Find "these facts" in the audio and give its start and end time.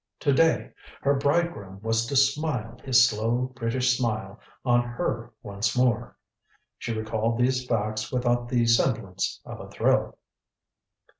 7.37-8.11